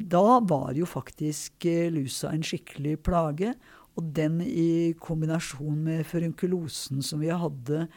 da 0.08 0.22
var 0.48 0.70
jo 0.78 0.86
faktisk 0.88 1.66
lusa 1.92 2.30
en 2.32 2.46
skikkelig 2.46 2.94
plage. 3.04 3.50
Og 3.98 4.06
den 4.14 4.38
i 4.46 4.94
kombinasjon 5.02 5.82
med 5.84 6.06
furunkulosen 6.08 7.02
som 7.04 7.20
vi 7.20 7.34
hadde 7.34 7.88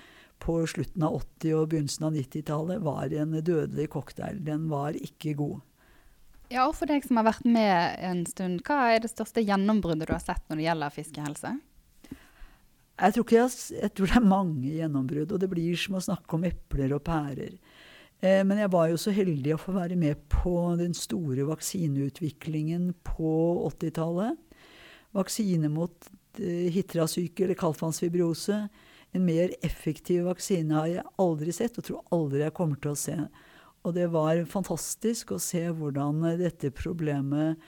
på 0.41 0.57
slutten 0.69 1.03
av 1.05 1.19
80- 1.19 1.57
og 1.57 1.67
begynnelsen 1.71 2.07
av 2.07 2.15
90-tallet, 2.17 2.81
var 2.85 3.13
en 3.13 3.35
dødelig 3.37 3.89
cocktail. 3.93 4.41
Den 4.45 4.67
var 4.71 4.97
ikke 4.97 5.35
god. 5.39 5.59
Ja, 6.51 6.65
og 6.67 6.75
For 6.75 6.89
deg 6.89 7.05
som 7.05 7.19
har 7.21 7.29
vært 7.29 7.45
med 7.47 8.01
en 8.03 8.25
stund, 8.27 8.63
hva 8.67 8.91
er 8.91 9.03
det 9.03 9.13
største 9.13 9.43
gjennombruddet 9.45 10.09
du 10.09 10.15
har 10.15 10.23
sett 10.23 10.43
når 10.49 10.59
det 10.59 10.65
gjelder 10.67 10.95
fiskehelse? 10.97 11.53
Jeg 13.01 13.15
tror, 13.15 13.31
jeg, 13.33 13.53
jeg 13.77 13.93
tror, 13.97 14.11
det 14.11 14.17
er 14.19 14.27
mange 14.33 14.73
gjennombrudd, 14.75 15.31
og 15.31 15.41
det 15.41 15.49
blir 15.49 15.79
som 15.79 15.95
å 15.97 16.03
snakke 16.03 16.37
om 16.37 16.43
epler 16.45 16.91
og 16.93 17.01
pærer. 17.07 17.55
Eh, 18.21 18.43
men 18.45 18.59
jeg 18.61 18.73
var 18.73 18.91
jo 18.91 18.99
så 19.01 19.13
heldig 19.15 19.55
å 19.55 19.61
få 19.61 19.73
være 19.79 19.97
med 19.97 20.27
på 20.29 20.53
den 20.77 20.93
store 20.97 21.47
vaksineutviklingen 21.47 22.91
på 23.07 23.31
80-tallet 23.71 24.37
vaksine 25.15 25.69
mot 25.71 26.09
eh, 26.39 26.69
hitrasyke 26.71 27.45
eller 27.45 27.59
kaldtvannsfibrose. 27.59 28.63
En 29.15 29.25
mer 29.27 29.53
effektiv 29.65 30.25
vaksine 30.29 30.75
har 30.77 30.89
jeg 30.89 31.07
aldri 31.19 31.53
sett, 31.55 31.77
og 31.77 31.87
tror 31.87 32.03
aldri 32.15 32.43
jeg 32.45 32.55
kommer 32.57 32.79
til 32.81 32.93
å 32.93 32.99
se. 32.99 33.15
Og 33.81 33.95
det 33.97 34.07
var 34.13 34.43
fantastisk 34.49 35.33
å 35.35 35.39
se 35.41 35.63
hvordan 35.73 36.21
dette 36.39 36.71
problemet 36.75 37.59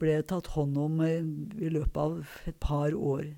ble 0.00 0.20
tatt 0.28 0.52
hånd 0.54 0.78
om 0.78 1.02
eh, 1.04 1.24
i 1.60 1.72
løpet 1.72 2.00
av 2.00 2.16
et 2.48 2.56
par 2.62 2.94
år. 2.94 3.28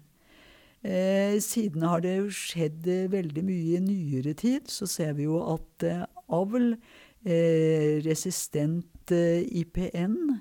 Eh, 0.87 1.39
siden 1.43 1.87
har 1.87 2.03
det 2.05 2.17
skjedd 2.37 2.87
veldig 3.11 3.45
mye 3.47 3.79
i 3.79 3.83
nyere 3.83 4.35
tid. 4.39 4.71
Så 4.71 4.87
ser 4.91 5.17
vi 5.19 5.27
jo 5.27 5.41
at 5.55 5.87
eh, 5.87 6.05
avl, 6.35 6.73
eh, 7.25 7.99
resistent 8.07 9.15
eh, 9.15 9.47
IPN, 9.63 10.39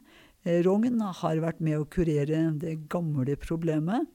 Eh, 0.48 0.62
rogn 0.64 1.02
har 1.02 1.42
vært 1.44 1.60
med 1.64 1.82
å 1.82 1.90
kurere 1.92 2.46
det 2.62 2.78
gamle 2.92 3.36
problemet. 3.42 4.08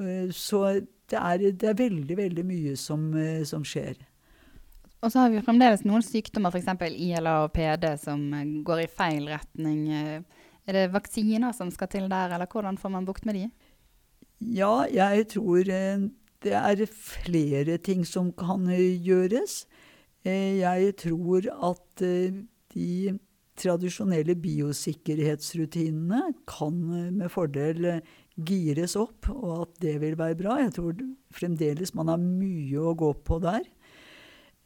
Eh, 0.00 0.30
så 0.32 0.80
det 1.10 1.18
er, 1.18 1.44
det 1.52 1.68
er 1.70 1.78
veldig, 1.78 2.16
veldig 2.18 2.44
mye 2.46 2.76
som, 2.78 3.10
eh, 3.18 3.42
som, 3.48 3.64
skjer. 3.66 3.98
Og 5.00 5.12
så 5.12 5.24
har 5.24 5.32
vi 5.32 5.42
fremdeles 5.44 5.82
noen 5.88 6.04
sykdommer, 6.04 6.52
f.eks. 6.52 6.68
ILA 6.90 7.36
og 7.46 7.54
PD, 7.56 7.88
som 8.02 8.26
går 8.66 8.84
i 8.84 8.90
feil 8.92 9.30
retning. 9.30 9.86
Er 10.68 10.76
det 10.76 10.90
vaksiner 10.92 11.54
som 11.56 11.70
skal 11.72 11.88
til 11.88 12.08
der, 12.10 12.34
eller 12.36 12.50
hvordan 12.50 12.76
får 12.78 12.92
man 12.92 13.08
bukt 13.08 13.24
med 13.24 13.38
de? 13.38 13.46
Ja, 14.40 14.84
jeg 14.92 15.26
tror 15.32 15.64
det 15.64 16.52
er 16.52 16.84
flere 16.92 17.78
ting 17.80 18.04
som 18.04 18.28
kan 18.36 18.68
gjøres. 18.68 19.64
Jeg 20.24 20.94
tror 21.00 21.48
at 21.72 22.04
de 22.74 23.18
tradisjonelle 23.60 24.36
biosikkerhetsrutinene 24.40 26.22
kan 26.48 26.76
med 27.16 27.28
fordel 27.32 28.00
gires 28.46 28.96
opp, 28.98 29.28
og 29.32 29.66
at 29.66 29.76
det 29.82 29.96
vil 30.02 30.16
være 30.18 30.38
bra. 30.38 30.58
Jeg 30.62 30.74
tror 30.76 31.00
fremdeles 31.34 31.94
man 31.96 32.12
har 32.12 32.20
mye 32.22 32.80
å 32.80 32.96
gå 32.98 33.12
på 33.26 33.40
der. 33.42 33.66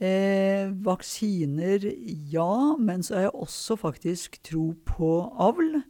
Eh, 0.02 0.72
vaksiner, 0.84 1.86
ja, 2.32 2.74
men 2.76 3.04
så 3.06 3.14
har 3.14 3.26
jeg 3.28 3.34
også 3.46 3.76
faktisk 3.78 4.40
tro 4.42 4.72
på 4.88 5.10
avl. 5.40 5.82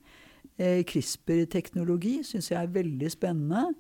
Eh, 0.59 0.85
CRISPR-teknologi 0.87 2.19
syns 2.23 2.51
jeg 2.53 2.61
er 2.61 2.75
veldig 2.75 3.11
spennende. 3.11 3.73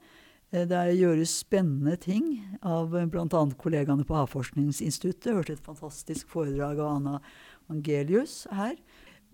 Eh, 0.50 0.64
det 0.70 0.80
gjøres 0.96 1.36
spennende 1.44 1.96
ting 2.00 2.38
av 2.62 2.94
bl.a. 2.94 3.44
kollegaene 3.60 4.06
på 4.08 4.16
Havforskningsinstituttet. 4.16 5.28
Jeg 5.28 5.38
hørte 5.38 5.58
et 5.58 5.66
fantastisk 5.66 6.32
foredrag 6.32 6.80
av 6.80 6.96
Anna 6.96 7.20
Angelius 7.70 8.46
her. 8.52 8.74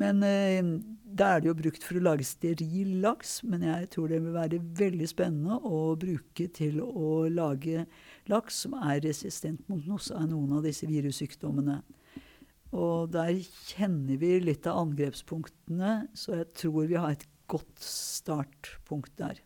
Men 0.00 0.24
eh, 0.24 0.64
da 1.04 1.34
er 1.34 1.42
det 1.42 1.50
jo 1.50 1.56
brukt 1.58 1.84
for 1.84 1.98
å 1.98 2.04
lage 2.04 2.26
steril 2.26 3.00
laks. 3.04 3.40
Men 3.46 3.64
jeg 3.66 3.90
tror 3.94 4.10
det 4.10 4.20
vil 4.24 4.36
være 4.36 4.60
veldig 4.80 5.08
spennende 5.10 5.58
å 5.66 5.94
bruke 6.00 6.46
til 6.56 6.80
å 6.84 7.26
lage 7.32 7.84
laks 8.30 8.62
som 8.64 8.76
er 8.80 9.02
resistent 9.04 9.66
mot 9.68 9.84
noen 9.84 10.56
av 10.58 10.64
disse 10.66 10.88
virussykdommene. 10.88 11.80
Og 12.70 13.10
der 13.10 13.34
kjenner 13.66 14.18
vi 14.20 14.36
litt 14.44 14.66
av 14.70 14.78
angrepspunktene, 14.84 15.94
så 16.14 16.38
jeg 16.38 16.50
tror 16.62 16.86
vi 16.86 16.98
har 17.00 17.16
et 17.16 17.26
godt 17.50 17.82
startpunkt 17.82 19.16
der. 19.18 19.40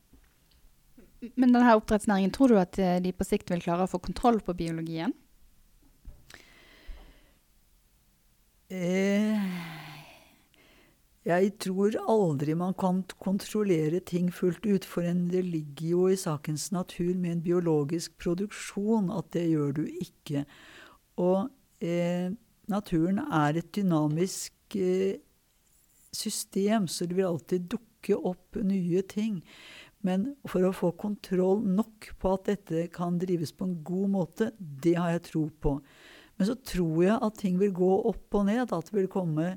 Men 1.40 1.54
denne 1.54 1.72
oppdrettsnæringen, 1.78 2.34
tror 2.36 2.52
du 2.52 2.58
at 2.60 2.76
eh, 2.76 2.98
de 3.00 3.14
på 3.16 3.24
sikt 3.24 3.48
vil 3.48 3.64
klare 3.64 3.86
å 3.86 3.88
få 3.88 4.02
kontroll 4.04 4.42
på 4.44 4.52
biologien? 4.58 5.14
Eh 8.68 9.73
jeg 11.24 11.54
tror 11.62 11.94
aldri 12.04 12.52
man 12.58 12.74
kan 12.76 13.00
kontrollere 13.22 14.02
ting 14.04 14.28
fullt 14.32 14.66
ut, 14.68 14.84
for 14.84 15.06
det 15.32 15.40
ligger 15.46 15.86
jo 15.88 16.08
i 16.12 16.18
sakens 16.20 16.68
natur 16.74 17.14
med 17.16 17.30
en 17.32 17.44
biologisk 17.46 18.18
produksjon 18.20 19.08
at 19.14 19.30
det 19.32 19.46
gjør 19.48 19.72
du 19.78 19.84
ikke. 19.88 20.44
Og 21.16 21.48
eh, 21.80 22.28
naturen 22.68 23.22
er 23.24 23.56
et 23.56 23.70
dynamisk 23.72 24.76
eh, 24.76 25.16
system, 26.12 26.90
så 26.92 27.08
det 27.08 27.16
vil 27.16 27.30
alltid 27.30 27.70
dukke 27.72 28.18
opp 28.20 28.60
nye 28.60 29.00
ting. 29.08 29.40
Men 30.04 30.34
for 30.44 30.66
å 30.68 30.74
få 30.76 30.92
kontroll 31.00 31.62
nok 31.64 32.10
på 32.20 32.34
at 32.36 32.50
dette 32.50 32.84
kan 32.92 33.16
drives 33.20 33.54
på 33.56 33.64
en 33.70 33.78
god 33.80 34.12
måte, 34.12 34.50
det 34.60 34.98
har 34.98 35.14
jeg 35.14 35.24
tro 35.30 35.46
på. 35.48 35.78
Men 36.36 36.50
så 36.50 36.58
tror 36.66 37.00
jeg 37.00 37.16
at 37.16 37.40
ting 37.40 37.56
vil 37.60 37.72
gå 37.72 37.90
opp 38.10 38.36
og 38.36 38.48
ned. 38.50 38.66
At 38.68 38.90
det 38.90 38.98
vil 38.98 39.10
komme 39.10 39.54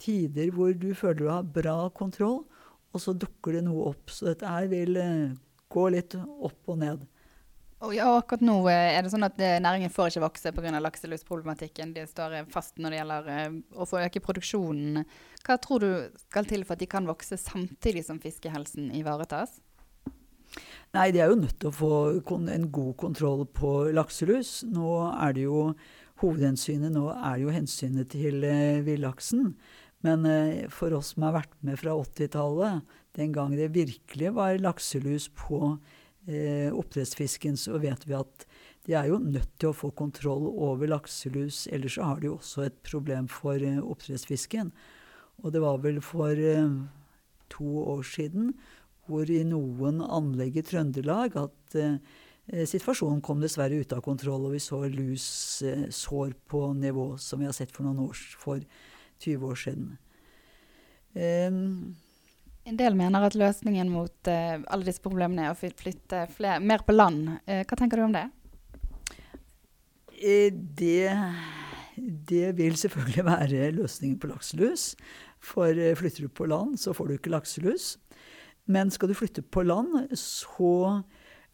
tider 0.00 0.50
hvor 0.54 0.74
du 0.76 0.90
føler 0.96 1.20
du 1.20 1.30
har 1.30 1.46
bra 1.58 1.78
kontroll, 1.96 2.42
og 2.90 3.02
så 3.02 3.14
dukker 3.14 3.58
det 3.58 3.64
noe 3.66 3.92
opp. 3.92 4.10
Så 4.10 4.30
dette 4.30 4.50
her 4.50 4.68
vil 4.70 4.98
uh, 4.98 5.38
gå 5.70 5.88
litt 5.94 6.16
opp 6.18 6.70
og 6.72 6.80
ned. 6.82 7.06
Og 7.80 7.94
ja, 7.96 8.10
akkurat 8.12 8.42
nå 8.44 8.58
eh, 8.68 8.90
er 8.92 9.06
det 9.06 9.10
sånn 9.12 9.24
at 9.24 9.38
eh, 9.40 9.56
næringen 9.62 9.92
får 9.92 10.10
ikke 10.10 10.26
vokse 10.26 10.50
pga. 10.52 10.74
lakselusproblematikken. 10.84 11.94
De 11.96 12.04
står 12.08 12.36
fast 12.52 12.76
når 12.76 12.92
det 12.92 12.98
gjelder 12.98 13.54
å 13.72 13.86
få 13.88 14.02
øke 14.02 14.20
produksjonen. 14.20 15.06
Hva 15.46 15.56
tror 15.56 15.80
du 15.80 16.18
skal 16.26 16.48
til 16.50 16.66
for 16.66 16.76
at 16.76 16.82
de 16.82 16.90
kan 16.92 17.08
vokse 17.08 17.40
samtidig 17.40 18.04
som 18.04 18.20
fiskehelsen 18.20 18.90
ivaretas? 18.98 19.62
Nei, 20.92 21.08
de 21.14 21.22
er 21.22 21.30
jo 21.30 21.38
nødt 21.40 21.56
til 21.62 21.70
å 21.70 21.78
få 21.78 21.94
en 22.52 22.68
god 22.74 22.94
kontroll 23.00 23.46
på 23.46 23.72
lakselus. 23.96 24.58
Nå 24.68 24.98
er 25.14 25.38
det 25.38 25.48
jo 25.48 25.70
Hovedhensynet 26.20 26.92
nå 26.92 27.06
er 27.14 27.38
jo 27.40 27.52
hensynet 27.54 28.10
til 28.12 28.42
villaksen. 28.84 29.54
Men 30.06 30.24
eh, 30.28 30.68
for 30.72 30.94
oss 30.96 31.14
som 31.14 31.26
har 31.26 31.36
vært 31.36 31.56
med 31.66 31.80
fra 31.80 31.94
80-tallet, 31.98 32.86
den 33.18 33.34
gang 33.36 33.56
det 33.58 33.72
virkelig 33.74 34.32
var 34.36 34.60
lakselus 34.62 35.28
på 35.36 35.76
eh, 36.26 36.70
oppdrettsfisken, 36.72 37.58
så 37.60 37.80
vet 37.82 38.06
vi 38.08 38.16
at 38.16 38.46
de 38.88 38.96
er 38.96 39.10
jo 39.10 39.18
nødt 39.20 39.50
til 39.60 39.70
å 39.70 39.76
få 39.76 39.90
kontroll 39.96 40.46
over 40.48 40.88
lakselus. 40.88 41.66
Ellers 41.72 41.98
så 41.98 42.08
har 42.08 42.20
de 42.20 42.30
jo 42.30 42.38
også 42.38 42.64
et 42.68 42.80
problem 42.86 43.28
for 43.30 43.60
eh, 43.60 43.82
oppdrettsfisken. 43.82 44.72
Og 45.44 45.52
det 45.52 45.62
var 45.64 45.80
vel 45.84 46.00
for 46.04 46.32
eh, 46.32 46.80
to 47.52 47.70
år 47.96 48.04
siden 48.06 48.54
hvor 49.10 49.30
i 49.32 49.42
noen 49.46 50.00
anlegg 50.04 50.60
i 50.60 50.64
Trøndelag 50.64 51.36
at 51.40 51.76
eh, 51.78 51.98
situasjonen 52.68 53.22
kom 53.24 53.40
dessverre 53.42 53.80
ut 53.80 53.92
av 53.94 54.04
kontroll, 54.04 54.46
og 54.46 54.54
vi 54.54 54.62
så 54.62 54.84
lus 54.90 55.26
eh, 55.66 55.88
på 56.50 56.62
nivå 56.78 57.06
som 57.18 57.42
vi 57.42 57.48
har 57.48 57.56
sett 57.56 57.74
for 57.74 57.86
noen 57.86 58.06
år 58.08 58.24
for 58.38 58.62
20 59.20 59.50
år 59.50 59.60
siden. 59.64 59.90
Um, 61.14 61.96
En 62.68 62.76
del 62.78 62.94
mener 62.94 63.24
at 63.26 63.34
løsningen 63.38 63.88
mot 63.90 64.28
uh, 64.30 64.60
alle 64.70 64.86
disse 64.86 65.02
problemene 65.02 65.48
er 65.48 65.54
å 65.54 65.58
flytte 65.58 66.26
fler, 66.36 66.60
mer 66.62 66.84
på 66.86 66.94
land. 66.94 67.32
Uh, 67.48 67.62
hva 67.64 67.78
tenker 67.78 67.98
du 67.98 68.06
om 68.06 68.14
det? 68.14 68.26
Eh, 70.20 70.52
Det, 70.52 71.08
det 72.30 72.52
vil 72.58 72.76
selvfølgelig 72.76 73.26
være 73.32 73.72
løsningen 73.78 74.20
på 74.20 74.30
lakselus. 74.30 74.94
For 75.40 75.72
flytter 75.72 76.28
du 76.28 76.28
på 76.28 76.46
land, 76.46 76.76
så 76.78 76.92
får 76.92 77.08
du 77.08 77.16
ikke 77.16 77.32
lakselus. 77.32 77.94
Men 78.70 78.90
skal 78.92 79.10
du 79.10 79.16
flytte 79.18 79.42
på 79.42 79.64
land, 79.66 80.12
så 80.14 81.02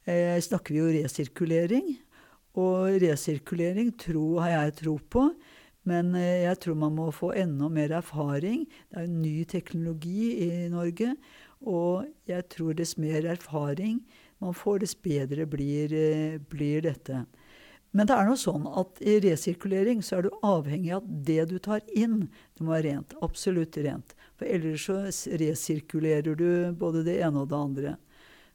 eh, 0.05 0.37
snakker 0.43 0.75
vi 0.75 0.83
jo 0.83 0.91
resirkulering. 0.99 1.95
Og 2.57 2.99
resirkulering 3.03 3.93
tro, 4.01 4.39
har 4.41 4.53
jeg 4.53 4.77
tro 4.83 4.97
på. 5.13 5.29
Men 5.87 6.15
eh, 6.19 6.45
jeg 6.45 6.61
tror 6.63 6.79
man 6.83 6.97
må 6.99 7.09
få 7.15 7.33
enda 7.39 7.71
mer 7.73 7.95
erfaring. 8.01 8.67
Det 8.91 9.01
er 9.01 9.07
jo 9.07 9.19
ny 9.23 9.37
teknologi 9.49 10.29
i 10.49 10.51
Norge. 10.73 11.15
Og 11.67 12.07
jeg 12.29 12.49
tror 12.53 12.77
dess 12.77 12.97
mer 13.01 13.27
erfaring 13.37 14.03
man 14.45 14.53
får, 14.53 14.83
dess 14.83 14.97
bedre 15.01 15.47
blir, 15.49 15.93
eh, 15.97 16.39
blir 16.39 16.83
dette. 16.85 17.25
Men 17.97 18.09
det 18.11 18.13
er 18.13 18.27
noe 18.29 18.37
sånn 18.37 18.67
at 18.77 18.99
i 19.01 19.15
resirkulering 19.25 20.03
så 20.05 20.19
er 20.19 20.27
du 20.27 20.41
avhengig 20.45 20.91
av 20.93 21.05
at 21.07 21.13
det 21.25 21.47
du 21.49 21.55
tar 21.63 21.81
inn, 21.97 22.27
det 22.59 22.65
må 22.67 22.75
være 22.75 22.91
rent. 22.91 23.15
Absolutt 23.25 23.79
rent. 23.81 24.13
For 24.37 24.45
ellers 24.45 24.85
så 24.85 24.99
resirkulerer 25.41 26.37
du 26.37 26.75
både 26.77 27.07
det 27.07 27.17
ene 27.25 27.47
og 27.47 27.49
det 27.55 27.57
andre. 27.57 27.95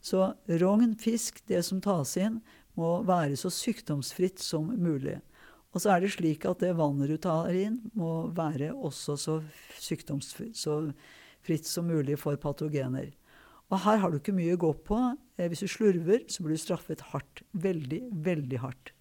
Så 0.01 0.33
rogn, 0.61 0.93
fisk, 1.00 1.41
det 1.50 1.63
som 1.65 1.81
tas 1.81 2.13
inn, 2.21 2.38
må 2.77 3.00
være 3.07 3.39
så 3.39 3.50
sykdomsfritt 3.53 4.39
som 4.41 4.69
mulig. 4.77 5.17
Og 5.72 5.80
så 5.80 5.94
er 5.94 6.04
det 6.04 6.12
slik 6.12 6.46
at 6.50 6.60
det 6.63 6.74
vannet 6.75 7.12
du 7.12 7.18
tar 7.22 7.51
inn, 7.56 7.80
må 7.96 8.28
være 8.36 8.74
også 8.75 9.16
så 9.20 9.40
sykdomsfritt 9.80 10.58
så 10.60 10.82
som 11.66 11.88
mulig 11.88 12.20
for 12.20 12.36
patogener. 12.38 13.13
Og 13.72 13.80
her 13.86 14.01
har 14.04 14.12
du 14.12 14.20
ikke 14.20 14.36
mye 14.36 14.58
å 14.58 14.60
gå 14.60 14.72
på. 14.86 14.98
Eh, 15.38 15.48
Hvis 15.48 15.63
du 15.63 15.68
slurver, 15.68 16.25
så 16.28 16.44
blir 16.44 16.60
du 16.60 16.62
straffet 16.62 17.01
hardt. 17.13 17.42
Veldig, 17.54 18.01
veldig 18.12 18.60
hardt. 18.60 18.92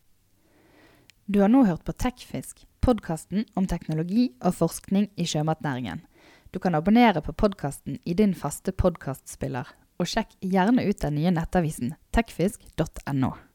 Du 1.26 1.40
har 1.40 1.50
nå 1.50 1.64
hørt 1.66 1.84
på 1.84 1.92
Tekfisk, 1.92 2.64
podkasten 2.80 3.44
om 3.58 3.66
teknologi 3.66 4.30
og 4.40 4.54
forskning 4.54 5.10
i 5.16 5.26
sjømatnæringen. 5.26 6.06
Du 6.50 6.58
kan 6.58 6.74
abonnere 6.74 7.22
på 7.22 7.34
podkasten 7.34 7.98
i 8.04 8.14
din 8.14 8.34
faste 8.34 8.72
podkastspiller, 8.72 9.68
og 9.98 10.08
sjekk 10.10 10.34
gjerne 10.40 10.86
ut 10.86 11.02
den 11.02 11.18
nye 11.18 11.34
nettavisen 11.34 11.94
tekfisk.no. 12.14 13.49